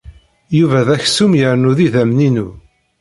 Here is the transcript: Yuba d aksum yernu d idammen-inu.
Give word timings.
Yuba 0.57 0.87
d 0.87 0.89
aksum 0.95 1.31
yernu 1.39 1.71
d 1.77 1.79
idammen-inu. 1.85 2.47